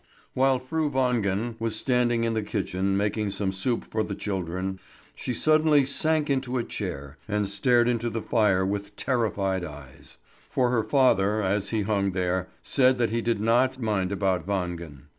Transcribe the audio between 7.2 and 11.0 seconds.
and stared into the fire with terrified eyes, for her